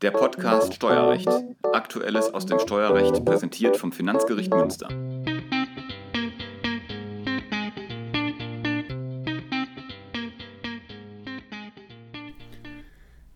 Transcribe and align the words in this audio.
Der 0.00 0.12
Podcast 0.12 0.74
Steuerrecht. 0.74 1.28
Aktuelles 1.72 2.32
aus 2.32 2.46
dem 2.46 2.60
Steuerrecht 2.60 3.24
präsentiert 3.24 3.76
vom 3.76 3.90
Finanzgericht 3.90 4.54
Münster. 4.54 4.88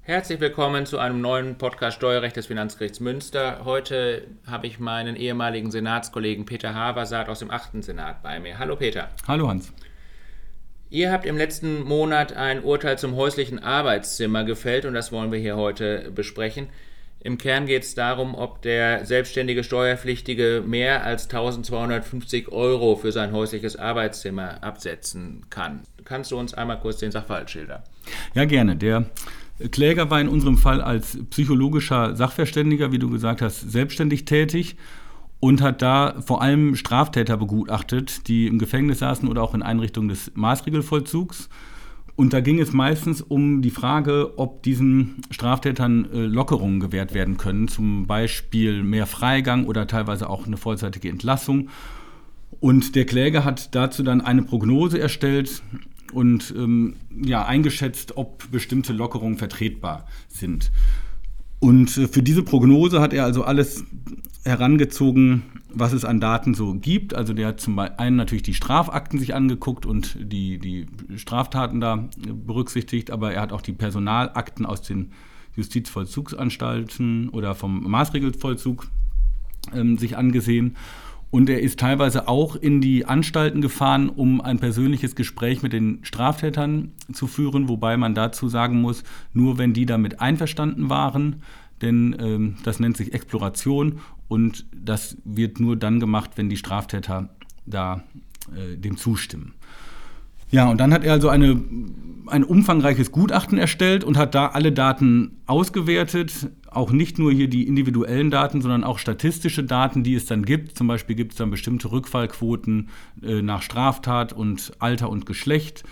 Herzlich 0.02 0.38
willkommen 0.38 0.86
zu 0.86 1.00
einem 1.00 1.20
neuen 1.20 1.58
Podcast 1.58 1.96
Steuerrecht 1.96 2.36
des 2.36 2.46
Finanzgerichts 2.46 3.00
Münster. 3.00 3.64
Heute 3.64 4.28
habe 4.46 4.68
ich 4.68 4.78
meinen 4.78 5.16
ehemaligen 5.16 5.72
Senatskollegen 5.72 6.44
Peter 6.44 6.76
Haversat 6.76 7.28
aus 7.28 7.40
dem 7.40 7.50
8. 7.50 7.82
Senat 7.82 8.22
bei 8.22 8.38
mir. 8.38 8.60
Hallo 8.60 8.76
Peter. 8.76 9.08
Hallo 9.26 9.48
Hans. 9.48 9.72
Ihr 10.92 11.10
habt 11.10 11.24
im 11.24 11.38
letzten 11.38 11.84
Monat 11.84 12.34
ein 12.34 12.62
Urteil 12.62 12.98
zum 12.98 13.16
häuslichen 13.16 13.58
Arbeitszimmer 13.58 14.44
gefällt 14.44 14.84
und 14.84 14.92
das 14.92 15.10
wollen 15.10 15.32
wir 15.32 15.38
hier 15.38 15.56
heute 15.56 16.12
besprechen. 16.14 16.66
Im 17.20 17.38
Kern 17.38 17.64
geht 17.64 17.84
es 17.84 17.94
darum, 17.94 18.34
ob 18.34 18.60
der 18.60 19.06
selbstständige 19.06 19.64
Steuerpflichtige 19.64 20.62
mehr 20.66 21.02
als 21.02 21.30
1250 21.30 22.52
Euro 22.52 22.96
für 22.96 23.10
sein 23.10 23.32
häusliches 23.32 23.76
Arbeitszimmer 23.76 24.62
absetzen 24.62 25.46
kann. 25.48 25.80
Kannst 26.04 26.30
du 26.30 26.36
uns 26.36 26.52
einmal 26.52 26.78
kurz 26.78 26.98
den 26.98 27.10
Sachverhalt 27.10 27.48
schildern? 27.48 27.82
Ja, 28.34 28.44
gerne. 28.44 28.76
Der 28.76 29.06
Kläger 29.70 30.10
war 30.10 30.20
in 30.20 30.28
unserem 30.28 30.58
Fall 30.58 30.82
als 30.82 31.16
psychologischer 31.30 32.16
Sachverständiger, 32.16 32.92
wie 32.92 32.98
du 32.98 33.08
gesagt 33.08 33.40
hast, 33.40 33.62
selbstständig 33.62 34.26
tätig 34.26 34.76
und 35.42 35.60
hat 35.60 35.82
da 35.82 36.22
vor 36.24 36.40
allem 36.40 36.76
Straftäter 36.76 37.36
begutachtet, 37.36 38.28
die 38.28 38.46
im 38.46 38.60
Gefängnis 38.60 39.00
saßen 39.00 39.28
oder 39.28 39.42
auch 39.42 39.54
in 39.54 39.62
Einrichtungen 39.62 40.08
des 40.08 40.30
Maßregelvollzugs. 40.36 41.48
Und 42.14 42.32
da 42.32 42.38
ging 42.40 42.60
es 42.60 42.72
meistens 42.72 43.20
um 43.20 43.60
die 43.60 43.72
Frage, 43.72 44.38
ob 44.38 44.62
diesen 44.62 45.16
Straftätern 45.32 46.08
äh, 46.12 46.18
Lockerungen 46.26 46.78
gewährt 46.78 47.12
werden 47.12 47.38
können, 47.38 47.66
zum 47.66 48.06
Beispiel 48.06 48.84
mehr 48.84 49.06
Freigang 49.06 49.66
oder 49.66 49.88
teilweise 49.88 50.30
auch 50.30 50.46
eine 50.46 50.56
vollzeitige 50.56 51.08
Entlassung. 51.08 51.70
Und 52.60 52.94
der 52.94 53.04
Kläger 53.04 53.44
hat 53.44 53.74
dazu 53.74 54.04
dann 54.04 54.20
eine 54.20 54.44
Prognose 54.44 55.00
erstellt 55.00 55.60
und 56.12 56.54
ähm, 56.56 56.94
ja, 57.20 57.44
eingeschätzt, 57.44 58.16
ob 58.16 58.48
bestimmte 58.52 58.92
Lockerungen 58.92 59.38
vertretbar 59.38 60.06
sind. 60.28 60.70
Und 61.62 61.96
äh, 61.96 62.08
für 62.08 62.22
diese 62.22 62.42
Prognose 62.42 63.00
hat 63.00 63.12
er 63.12 63.24
also 63.24 63.44
alles 63.44 63.84
herangezogen, 64.44 65.44
was 65.72 65.92
es 65.92 66.04
an 66.04 66.18
Daten 66.18 66.54
so 66.54 66.74
gibt. 66.74 67.14
Also 67.14 67.32
der 67.32 67.46
hat 67.46 67.60
zum 67.60 67.78
einen 67.78 68.16
natürlich 68.16 68.42
die 68.42 68.54
Strafakten 68.54 69.20
sich 69.20 69.32
angeguckt 69.32 69.86
und 69.86 70.16
die, 70.20 70.58
die 70.58 70.86
Straftaten 71.16 71.80
da 71.80 72.08
berücksichtigt, 72.18 73.12
aber 73.12 73.32
er 73.32 73.42
hat 73.42 73.52
auch 73.52 73.60
die 73.60 73.72
Personalakten 73.72 74.66
aus 74.66 74.82
den 74.82 75.12
Justizvollzugsanstalten 75.54 77.28
oder 77.28 77.54
vom 77.54 77.88
Maßregelvollzug 77.88 78.88
ähm, 79.72 79.98
sich 79.98 80.16
angesehen. 80.16 80.76
Und 81.32 81.48
er 81.48 81.62
ist 81.62 81.78
teilweise 81.78 82.28
auch 82.28 82.56
in 82.56 82.82
die 82.82 83.06
Anstalten 83.06 83.62
gefahren, 83.62 84.10
um 84.10 84.42
ein 84.42 84.58
persönliches 84.58 85.14
Gespräch 85.14 85.62
mit 85.62 85.72
den 85.72 86.00
Straftätern 86.02 86.92
zu 87.10 87.26
führen, 87.26 87.70
wobei 87.70 87.96
man 87.96 88.14
dazu 88.14 88.48
sagen 88.48 88.82
muss, 88.82 89.02
nur 89.32 89.56
wenn 89.56 89.72
die 89.72 89.86
damit 89.86 90.20
einverstanden 90.20 90.90
waren, 90.90 91.36
denn 91.80 92.14
ähm, 92.20 92.56
das 92.64 92.80
nennt 92.80 92.98
sich 92.98 93.14
Exploration 93.14 94.00
und 94.28 94.66
das 94.76 95.16
wird 95.24 95.58
nur 95.58 95.76
dann 95.76 96.00
gemacht, 96.00 96.32
wenn 96.36 96.50
die 96.50 96.58
Straftäter 96.58 97.30
da 97.64 98.02
äh, 98.54 98.76
dem 98.76 98.98
zustimmen. 98.98 99.54
Ja, 100.50 100.68
und 100.68 100.82
dann 100.82 100.92
hat 100.92 101.02
er 101.02 101.14
also 101.14 101.30
eine, 101.30 101.58
ein 102.26 102.44
umfangreiches 102.44 103.10
Gutachten 103.10 103.56
erstellt 103.56 104.04
und 104.04 104.18
hat 104.18 104.34
da 104.34 104.48
alle 104.48 104.70
Daten 104.70 105.38
ausgewertet, 105.46 106.50
auch 106.76 106.92
nicht 106.92 107.18
nur 107.18 107.32
hier 107.32 107.48
die 107.48 107.66
individuellen 107.66 108.30
Daten, 108.30 108.60
sondern 108.62 108.84
auch 108.84 108.98
statistische 108.98 109.64
Daten, 109.64 110.02
die 110.02 110.14
es 110.14 110.26
dann 110.26 110.44
gibt. 110.44 110.76
Zum 110.76 110.86
Beispiel 110.86 111.16
gibt 111.16 111.32
es 111.32 111.38
dann 111.38 111.50
bestimmte 111.50 111.90
Rückfallquoten 111.90 112.88
äh, 113.22 113.42
nach 113.42 113.62
Straftat 113.62 114.32
und 114.32 114.72
Alter 114.78 115.10
und 115.10 115.26
Geschlecht 115.26 115.84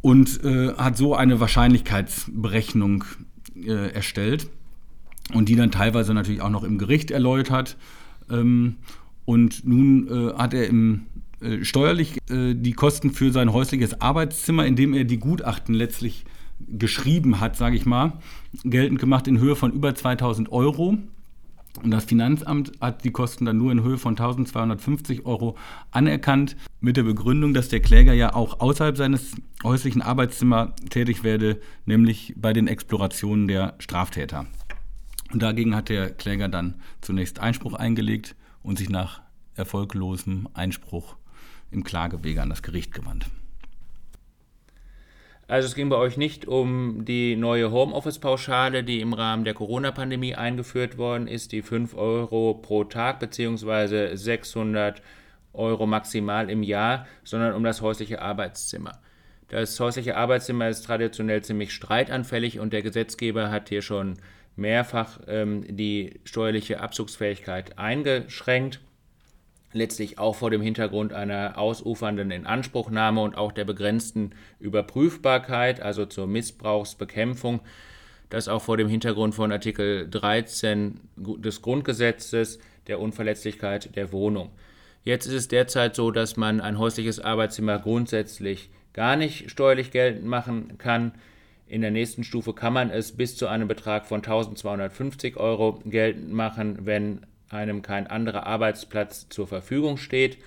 und 0.00 0.44
äh, 0.44 0.74
hat 0.74 0.96
so 0.96 1.14
eine 1.14 1.40
Wahrscheinlichkeitsberechnung 1.40 3.04
äh, 3.56 3.92
erstellt 3.92 4.48
und 5.34 5.48
die 5.48 5.56
dann 5.56 5.70
teilweise 5.70 6.14
natürlich 6.14 6.40
auch 6.40 6.50
noch 6.50 6.64
im 6.64 6.78
Gericht 6.78 7.10
erläutert. 7.10 7.76
Ähm, 8.30 8.76
und 9.24 9.66
nun 9.66 10.08
äh, 10.08 10.34
hat 10.34 10.54
er 10.54 10.66
im, 10.68 11.06
äh, 11.40 11.64
steuerlich 11.64 12.18
äh, 12.30 12.54
die 12.54 12.72
Kosten 12.72 13.10
für 13.10 13.30
sein 13.30 13.52
häusliches 13.52 14.00
Arbeitszimmer, 14.00 14.66
in 14.66 14.76
dem 14.76 14.94
er 14.94 15.04
die 15.04 15.18
Gutachten 15.18 15.74
letztlich 15.74 16.24
geschrieben 16.66 17.40
hat, 17.40 17.56
sage 17.56 17.76
ich 17.76 17.86
mal, 17.86 18.14
geltend 18.64 19.00
gemacht 19.00 19.28
in 19.28 19.38
Höhe 19.38 19.56
von 19.56 19.72
über 19.72 19.94
2000 19.94 20.50
Euro. 20.50 20.98
Und 21.82 21.90
das 21.90 22.06
Finanzamt 22.06 22.72
hat 22.80 23.04
die 23.04 23.12
Kosten 23.12 23.44
dann 23.44 23.58
nur 23.58 23.70
in 23.70 23.82
Höhe 23.82 23.98
von 23.98 24.12
1250 24.12 25.26
Euro 25.26 25.56
anerkannt, 25.90 26.56
mit 26.80 26.96
der 26.96 27.02
Begründung, 27.02 27.54
dass 27.54 27.68
der 27.68 27.80
Kläger 27.80 28.12
ja 28.12 28.34
auch 28.34 28.60
außerhalb 28.60 28.96
seines 28.96 29.32
häuslichen 29.62 30.02
Arbeitszimmers 30.02 30.70
tätig 30.90 31.22
werde, 31.24 31.60
nämlich 31.86 32.34
bei 32.36 32.52
den 32.52 32.66
Explorationen 32.66 33.48
der 33.48 33.74
Straftäter. 33.78 34.46
Und 35.32 35.42
dagegen 35.42 35.74
hat 35.76 35.88
der 35.88 36.10
Kläger 36.10 36.48
dann 36.48 36.74
zunächst 37.00 37.38
Einspruch 37.38 37.74
eingelegt 37.74 38.34
und 38.62 38.78
sich 38.78 38.88
nach 38.88 39.20
erfolglosem 39.54 40.48
Einspruch 40.54 41.16
im 41.70 41.84
Klagewege 41.84 42.42
an 42.42 42.50
das 42.50 42.62
Gericht 42.62 42.92
gewandt. 42.92 43.26
Also 45.48 45.66
es 45.66 45.74
ging 45.74 45.88
bei 45.88 45.96
euch 45.96 46.18
nicht 46.18 46.46
um 46.46 47.06
die 47.06 47.34
neue 47.34 47.70
Homeoffice-Pauschale, 47.70 48.84
die 48.84 49.00
im 49.00 49.14
Rahmen 49.14 49.44
der 49.44 49.54
Corona-Pandemie 49.54 50.34
eingeführt 50.34 50.98
worden 50.98 51.26
ist, 51.26 51.52
die 51.52 51.62
5 51.62 51.96
Euro 51.96 52.52
pro 52.52 52.84
Tag 52.84 53.18
bzw. 53.18 54.14
600 54.14 55.00
Euro 55.54 55.86
maximal 55.86 56.50
im 56.50 56.62
Jahr, 56.62 57.06
sondern 57.24 57.54
um 57.54 57.64
das 57.64 57.80
häusliche 57.80 58.20
Arbeitszimmer. 58.20 59.00
Das 59.48 59.80
häusliche 59.80 60.18
Arbeitszimmer 60.18 60.68
ist 60.68 60.82
traditionell 60.82 61.42
ziemlich 61.42 61.72
streitanfällig 61.72 62.60
und 62.60 62.74
der 62.74 62.82
Gesetzgeber 62.82 63.50
hat 63.50 63.70
hier 63.70 63.80
schon 63.80 64.18
mehrfach 64.54 65.20
ähm, 65.28 65.64
die 65.66 66.20
steuerliche 66.24 66.80
Abzugsfähigkeit 66.80 67.78
eingeschränkt. 67.78 68.80
Letztlich 69.72 70.18
auch 70.18 70.34
vor 70.34 70.50
dem 70.50 70.62
Hintergrund 70.62 71.12
einer 71.12 71.58
ausufernden 71.58 72.30
Inanspruchnahme 72.30 73.20
und 73.20 73.36
auch 73.36 73.52
der 73.52 73.66
begrenzten 73.66 74.30
Überprüfbarkeit, 74.60 75.80
also 75.82 76.06
zur 76.06 76.26
Missbrauchsbekämpfung. 76.26 77.60
Das 78.30 78.48
auch 78.48 78.62
vor 78.62 78.76
dem 78.76 78.88
Hintergrund 78.88 79.34
von 79.34 79.52
Artikel 79.52 80.08
13 80.08 81.00
des 81.16 81.60
Grundgesetzes 81.60 82.58
der 82.86 83.00
Unverletzlichkeit 83.00 83.94
der 83.94 84.12
Wohnung. 84.12 84.50
Jetzt 85.04 85.26
ist 85.26 85.34
es 85.34 85.48
derzeit 85.48 85.94
so, 85.94 86.10
dass 86.10 86.36
man 86.36 86.60
ein 86.60 86.78
häusliches 86.78 87.20
Arbeitszimmer 87.20 87.78
grundsätzlich 87.78 88.70
gar 88.92 89.16
nicht 89.16 89.50
steuerlich 89.50 89.90
geltend 89.90 90.26
machen 90.26 90.76
kann. 90.78 91.12
In 91.66 91.82
der 91.82 91.90
nächsten 91.90 92.24
Stufe 92.24 92.54
kann 92.54 92.72
man 92.72 92.90
es 92.90 93.16
bis 93.16 93.36
zu 93.36 93.46
einem 93.46 93.68
Betrag 93.68 94.06
von 94.06 94.18
1250 94.18 95.36
Euro 95.36 95.80
geltend 95.84 96.32
machen, 96.32 96.86
wenn 96.86 97.20
einem 97.50 97.82
kein 97.82 98.06
anderer 98.06 98.46
Arbeitsplatz 98.46 99.28
zur 99.28 99.46
Verfügung 99.46 99.96
steht. 99.96 100.38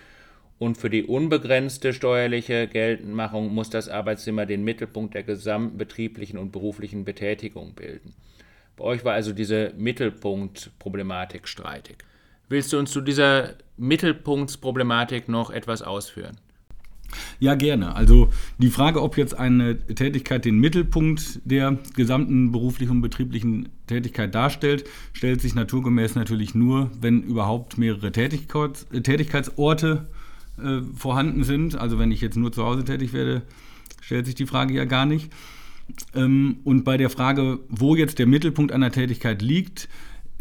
Und 0.59 0.77
für 0.77 0.89
die 0.89 1.03
unbegrenzte 1.03 1.91
steuerliche 1.91 2.67
Geltendmachung 2.67 3.53
muss 3.53 3.69
das 3.71 3.89
Arbeitszimmer 3.89 4.45
den 4.45 4.63
Mittelpunkt 4.63 5.15
der 5.15 5.23
gesamten 5.23 5.77
betrieblichen 5.77 6.37
und 6.37 6.51
beruflichen 6.51 7.03
Betätigung 7.03 7.73
bilden. 7.73 8.13
Bei 8.77 8.83
euch 8.83 9.03
war 9.03 9.13
also 9.13 9.33
diese 9.33 9.73
Mittelpunktproblematik 9.77 11.47
streitig. 11.47 11.97
Willst 12.47 12.73
du 12.73 12.79
uns 12.79 12.91
zu 12.91 13.01
dieser 13.01 13.55
Mittelpunktsproblematik 13.77 15.29
noch 15.29 15.49
etwas 15.49 15.81
ausführen? 15.81 16.37
Ja, 17.39 17.55
gerne. 17.55 17.95
Also 17.95 18.29
die 18.57 18.69
Frage, 18.69 19.01
ob 19.01 19.17
jetzt 19.17 19.37
eine 19.37 19.77
Tätigkeit 19.77 20.45
den 20.45 20.59
Mittelpunkt 20.59 21.39
der 21.43 21.77
gesamten 21.95 22.51
beruflichen 22.51 22.91
und 22.91 23.01
betrieblichen 23.01 23.69
Tätigkeit 23.87 24.33
darstellt, 24.33 24.85
stellt 25.13 25.41
sich 25.41 25.55
naturgemäß 25.55 26.15
natürlich 26.15 26.55
nur, 26.55 26.91
wenn 26.99 27.23
überhaupt 27.23 27.77
mehrere 27.77 28.11
Tätigkeits 28.11 28.87
Tätigkeitsorte 28.89 30.07
äh, 30.57 30.81
vorhanden 30.95 31.43
sind. 31.43 31.75
Also 31.75 31.99
wenn 31.99 32.11
ich 32.11 32.21
jetzt 32.21 32.37
nur 32.37 32.51
zu 32.51 32.63
Hause 32.63 32.83
tätig 32.83 33.13
werde, 33.13 33.41
stellt 34.01 34.25
sich 34.25 34.35
die 34.35 34.45
Frage 34.45 34.73
ja 34.73 34.85
gar 34.85 35.05
nicht. 35.05 35.31
Ähm, 36.15 36.57
und 36.63 36.83
bei 36.83 36.97
der 36.97 37.09
Frage, 37.09 37.59
wo 37.69 37.95
jetzt 37.95 38.19
der 38.19 38.27
Mittelpunkt 38.27 38.71
einer 38.71 38.91
Tätigkeit 38.91 39.41
liegt, 39.41 39.89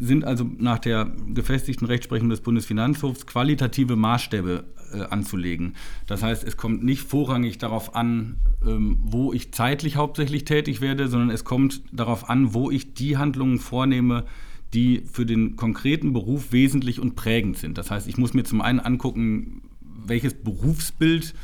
sind 0.01 0.25
also 0.25 0.49
nach 0.59 0.79
der 0.79 1.13
gefestigten 1.35 1.87
Rechtsprechung 1.87 2.31
des 2.31 2.41
Bundesfinanzhofs 2.41 3.27
qualitative 3.27 3.97
Maßstäbe 3.97 4.65
äh, 4.93 5.03
anzulegen. 5.03 5.75
Das 6.07 6.23
heißt, 6.23 6.43
es 6.43 6.57
kommt 6.57 6.83
nicht 6.83 7.03
vorrangig 7.03 7.59
darauf 7.59 7.95
an, 7.95 8.37
ähm, 8.67 8.99
wo 9.03 9.33
ich 9.33 9.53
zeitlich 9.53 9.97
hauptsächlich 9.97 10.45
tätig 10.45 10.81
werde, 10.81 11.09
sondern 11.09 11.31
es 11.31 11.45
kommt 11.45 11.83
darauf 11.93 12.29
an, 12.29 12.55
wo 12.55 12.71
ich 12.71 12.95
die 12.95 13.19
Handlungen 13.19 13.59
vornehme, 13.59 14.25
die 14.73 15.03
für 15.13 15.27
den 15.27 15.57
konkreten 15.57 16.13
Beruf 16.13 16.53
wesentlich 16.53 17.01
und 17.01 17.15
prägend 17.15 17.59
sind. 17.59 17.77
Das 17.77 17.91
heißt, 17.91 18.09
ich 18.09 18.17
muss 18.17 18.35
mir 18.35 18.45
zum 18.45 18.61
einen 18.61 18.81
angucken, 18.81 19.63
welches 19.81 20.35
Berufsbild 20.35 21.35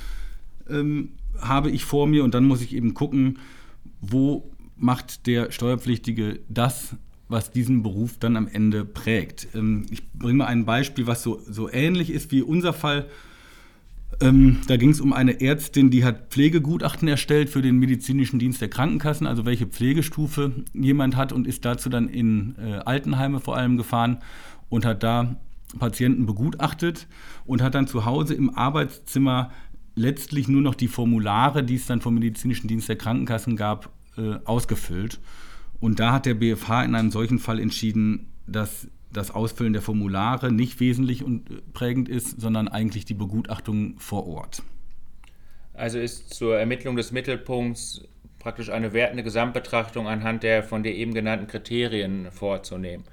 ähm, 0.68 1.10
habe 1.40 1.70
ich 1.70 1.84
vor 1.84 2.06
mir 2.06 2.24
und 2.24 2.34
dann 2.34 2.44
muss 2.44 2.62
ich 2.62 2.74
eben 2.74 2.94
gucken, 2.94 3.38
wo 4.00 4.50
macht 4.76 5.26
der 5.26 5.50
Steuerpflichtige 5.50 6.40
das, 6.48 6.96
was 7.28 7.50
diesen 7.50 7.82
Beruf 7.82 8.18
dann 8.18 8.36
am 8.36 8.48
Ende 8.48 8.84
prägt. 8.84 9.48
Ähm, 9.54 9.86
ich 9.90 10.10
bringe 10.12 10.38
mal 10.38 10.46
ein 10.46 10.64
Beispiel, 10.64 11.06
was 11.06 11.22
so, 11.22 11.40
so 11.46 11.70
ähnlich 11.70 12.10
ist 12.10 12.30
wie 12.32 12.42
unser 12.42 12.72
Fall. 12.72 13.06
Ähm, 14.20 14.58
da 14.66 14.76
ging 14.76 14.90
es 14.90 15.00
um 15.00 15.12
eine 15.12 15.40
Ärztin, 15.40 15.90
die 15.90 16.04
hat 16.04 16.30
Pflegegutachten 16.30 17.08
erstellt 17.08 17.50
für 17.50 17.60
den 17.60 17.78
medizinischen 17.78 18.38
Dienst 18.38 18.60
der 18.60 18.68
Krankenkassen, 18.68 19.26
also 19.26 19.44
welche 19.44 19.66
Pflegestufe 19.66 20.52
jemand 20.72 21.16
hat 21.16 21.32
und 21.32 21.46
ist 21.46 21.64
dazu 21.64 21.88
dann 21.88 22.08
in 22.08 22.54
äh, 22.58 22.76
Altenheime 22.84 23.40
vor 23.40 23.56
allem 23.56 23.76
gefahren 23.76 24.18
und 24.68 24.84
hat 24.84 25.02
da 25.02 25.36
Patienten 25.78 26.24
begutachtet 26.24 27.08
und 27.44 27.60
hat 27.60 27.74
dann 27.74 27.88
zu 27.88 28.04
Hause 28.04 28.34
im 28.34 28.56
Arbeitszimmer 28.56 29.50
letztlich 29.96 30.46
nur 30.48 30.62
noch 30.62 30.74
die 30.74 30.88
Formulare, 30.88 31.64
die 31.64 31.74
es 31.74 31.86
dann 31.86 32.00
vom 32.00 32.14
medizinischen 32.14 32.68
Dienst 32.68 32.88
der 32.88 32.96
Krankenkassen 32.96 33.56
gab, 33.56 33.90
äh, 34.16 34.36
ausgefüllt. 34.44 35.18
Und 35.80 36.00
da 36.00 36.12
hat 36.12 36.26
der 36.26 36.34
BFH 36.34 36.84
in 36.84 36.94
einem 36.94 37.10
solchen 37.10 37.38
Fall 37.38 37.60
entschieden, 37.60 38.28
dass 38.46 38.88
das 39.12 39.30
Ausfüllen 39.30 39.72
der 39.72 39.82
Formulare 39.82 40.52
nicht 40.52 40.80
wesentlich 40.80 41.24
und 41.24 41.50
äh, 41.50 41.54
prägend 41.72 42.08
ist, 42.08 42.40
sondern 42.40 42.68
eigentlich 42.68 43.04
die 43.04 43.14
Begutachtung 43.14 43.98
vor 43.98 44.26
Ort. 44.26 44.62
Also 45.74 45.98
ist 45.98 46.32
zur 46.32 46.58
Ermittlung 46.58 46.96
des 46.96 47.12
Mittelpunkts 47.12 48.02
praktisch 48.38 48.70
eine 48.70 48.92
wertende 48.92 49.22
Gesamtbetrachtung 49.22 50.06
anhand 50.06 50.42
der 50.42 50.62
von 50.62 50.82
dir 50.82 50.94
eben 50.94 51.14
genannten 51.14 51.46
Kriterien 51.46 52.28
vorzunehmen. 52.30 53.04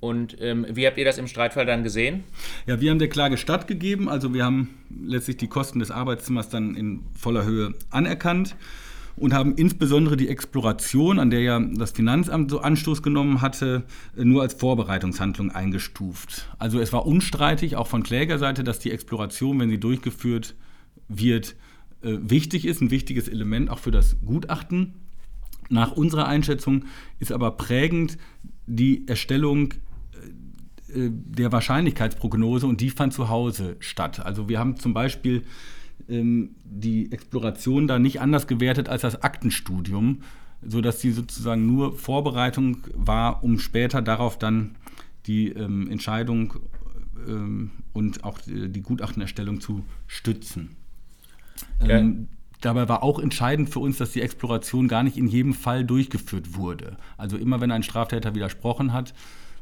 Und 0.00 0.36
ähm, 0.40 0.66
wie 0.70 0.86
habt 0.86 0.96
ihr 0.96 1.04
das 1.04 1.18
im 1.18 1.26
Streitfall 1.26 1.66
dann 1.66 1.82
gesehen? 1.82 2.24
Ja, 2.66 2.80
wir 2.80 2.90
haben 2.90 2.98
der 2.98 3.08
Klage 3.08 3.36
stattgegeben. 3.36 4.08
Also 4.08 4.32
wir 4.32 4.44
haben 4.44 4.78
letztlich 5.04 5.36
die 5.36 5.48
Kosten 5.48 5.78
des 5.78 5.90
Arbeitszimmers 5.90 6.48
dann 6.48 6.74
in 6.74 7.04
voller 7.18 7.44
Höhe 7.44 7.74
anerkannt 7.90 8.56
und 9.20 9.34
haben 9.34 9.54
insbesondere 9.54 10.16
die 10.16 10.28
Exploration, 10.28 11.18
an 11.18 11.28
der 11.28 11.42
ja 11.42 11.60
das 11.60 11.90
Finanzamt 11.90 12.50
so 12.50 12.60
Anstoß 12.60 13.02
genommen 13.02 13.42
hatte, 13.42 13.84
nur 14.16 14.40
als 14.40 14.54
Vorbereitungshandlung 14.54 15.50
eingestuft. 15.50 16.48
Also 16.58 16.80
es 16.80 16.92
war 16.92 17.06
unstreitig, 17.06 17.76
auch 17.76 17.86
von 17.86 18.02
Klägerseite, 18.02 18.64
dass 18.64 18.78
die 18.78 18.90
Exploration, 18.90 19.60
wenn 19.60 19.68
sie 19.68 19.78
durchgeführt 19.78 20.54
wird, 21.08 21.54
äh, 22.02 22.16
wichtig 22.22 22.64
ist, 22.64 22.80
ein 22.80 22.90
wichtiges 22.90 23.28
Element 23.28 23.68
auch 23.68 23.78
für 23.78 23.90
das 23.90 24.16
Gutachten. 24.24 24.94
Nach 25.68 25.92
unserer 25.92 26.26
Einschätzung 26.26 26.86
ist 27.18 27.30
aber 27.30 27.52
prägend 27.52 28.16
die 28.66 29.06
Erstellung 29.06 29.74
äh, 30.94 31.10
der 31.10 31.52
Wahrscheinlichkeitsprognose 31.52 32.66
und 32.66 32.80
die 32.80 32.88
fand 32.88 33.12
zu 33.12 33.28
Hause 33.28 33.76
statt. 33.80 34.24
Also 34.24 34.48
wir 34.48 34.58
haben 34.58 34.76
zum 34.76 34.94
Beispiel 34.94 35.44
ähm, 36.08 36.50
die 36.64 37.12
Exploration 37.12 37.86
da 37.86 37.98
nicht 37.98 38.20
anders 38.20 38.46
gewertet 38.46 38.88
als 38.88 39.02
das 39.02 39.22
Aktenstudium, 39.22 40.22
sodass 40.62 41.00
sie 41.00 41.12
sozusagen 41.12 41.66
nur 41.66 41.96
Vorbereitung 41.96 42.78
war, 42.94 43.42
um 43.42 43.58
später 43.58 44.02
darauf 44.02 44.38
dann 44.38 44.76
die 45.26 45.48
ähm, 45.48 45.90
Entscheidung 45.90 46.54
ähm, 47.26 47.70
und 47.92 48.24
auch 48.24 48.38
die, 48.38 48.68
die 48.68 48.82
Gutachtenerstellung 48.82 49.60
zu 49.60 49.84
stützen. 50.06 50.76
Ja. 51.80 51.98
Ähm, 51.98 52.28
dabei 52.60 52.88
war 52.88 53.02
auch 53.02 53.18
entscheidend 53.18 53.70
für 53.70 53.80
uns, 53.80 53.98
dass 53.98 54.12
die 54.12 54.22
Exploration 54.22 54.88
gar 54.88 55.02
nicht 55.02 55.16
in 55.16 55.28
jedem 55.28 55.54
Fall 55.54 55.84
durchgeführt 55.84 56.56
wurde. 56.56 56.96
Also 57.16 57.36
immer 57.36 57.60
wenn 57.60 57.70
ein 57.70 57.82
Straftäter 57.82 58.34
widersprochen 58.34 58.92
hat, 58.92 59.14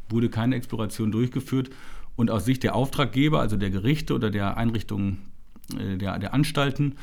wurde 0.09 0.29
keine 0.29 0.57
Exploration 0.57 1.13
durchgeführt. 1.13 1.71
Und 2.17 2.31
aus 2.31 2.45
Sicht 2.45 2.65
der 2.65 2.75
Auftraggeber, 2.75 3.41
also 3.41 3.57
der 3.57 3.71
Gerichte 3.71 4.15
oder 4.15 4.31
der 4.31 4.57
Einrichtungen 4.57 5.19
äh, 5.19 5.38
der, 5.71 6.19
der 6.19 6.35
Anstalten, 6.35 6.97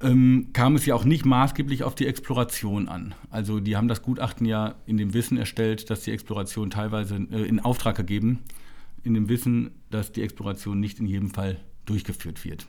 ähm, 0.00 0.48
kam 0.52 0.76
es 0.76 0.86
ja 0.86 0.94
auch 0.94 1.04
nicht 1.04 1.24
maßgeblich 1.24 1.82
auf 1.82 1.94
die 1.94 2.06
Exploration 2.06 2.88
an. 2.88 3.14
Also 3.30 3.60
die 3.60 3.76
haben 3.76 3.88
das 3.88 4.02
Gutachten 4.02 4.46
ja 4.46 4.74
in 4.86 4.96
dem 4.96 5.14
Wissen 5.14 5.38
erstellt, 5.38 5.90
dass 5.90 6.02
die 6.02 6.10
Exploration 6.10 6.70
teilweise 6.70 7.16
äh, 7.16 7.44
in 7.44 7.60
Auftrag 7.60 7.96
gegeben, 7.96 8.40
in 9.02 9.14
dem 9.14 9.28
Wissen, 9.28 9.70
dass 9.90 10.12
die 10.12 10.22
Exploration 10.22 10.80
nicht 10.80 11.00
in 11.00 11.06
jedem 11.06 11.30
Fall 11.30 11.60
durchgeführt 11.86 12.44
wird. 12.44 12.66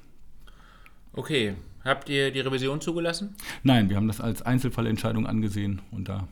Okay, 1.14 1.56
habt 1.84 2.10
ihr 2.10 2.32
die 2.32 2.42
Revision 2.42 2.82
zugelassen? 2.82 3.36
Nein, 3.64 3.90
wir 3.90 3.96
haben 3.96 4.08
das 4.08 4.20
als 4.20 4.42
Einzelfallentscheidung 4.42 5.26
angesehen 5.26 5.82
und 5.92 6.10
da 6.10 6.28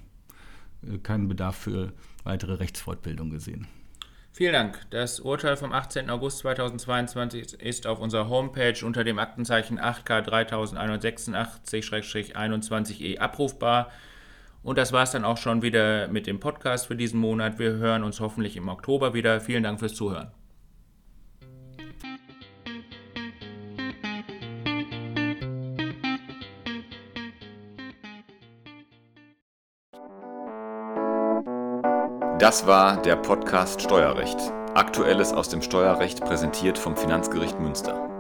äh, 0.84 0.98
keinen 0.98 1.28
Bedarf 1.28 1.56
für 1.56 1.94
weitere 2.24 2.54
Rechtsfortbildung 2.56 3.30
gesehen. 3.30 3.68
Vielen 4.36 4.54
Dank. 4.54 4.80
Das 4.90 5.20
Urteil 5.20 5.58
vom 5.58 5.72
18. 5.72 6.10
August 6.10 6.40
2022 6.40 7.62
ist 7.62 7.86
auf 7.86 8.00
unserer 8.00 8.30
Homepage 8.30 8.84
unter 8.84 9.04
dem 9.04 9.20
Aktenzeichen 9.20 9.80
8K 9.80 10.28
3186-21E 10.28 13.20
abrufbar. 13.20 13.92
Und 14.64 14.80
das 14.80 14.92
war 14.92 15.04
es 15.04 15.12
dann 15.12 15.24
auch 15.24 15.38
schon 15.38 15.62
wieder 15.62 16.08
mit 16.08 16.26
dem 16.26 16.40
Podcast 16.40 16.88
für 16.88 16.96
diesen 16.96 17.20
Monat. 17.20 17.60
Wir 17.60 17.74
hören 17.74 18.04
uns 18.04 18.22
hoffentlich 18.22 18.58
im 18.58 18.70
Oktober 18.70 19.14
wieder. 19.14 19.40
Vielen 19.40 19.62
Dank 19.62 19.78
fürs 19.78 19.94
Zuhören. 19.94 20.32
Das 32.44 32.68
war 32.68 33.02
der 33.02 33.16
Podcast 33.16 33.82
Steuerrecht. 33.82 34.38
Aktuelles 34.74 35.32
aus 35.32 35.48
dem 35.48 35.62
Steuerrecht 35.62 36.20
präsentiert 36.20 36.78
vom 36.78 36.98
Finanzgericht 36.98 37.58
Münster. 37.58 38.13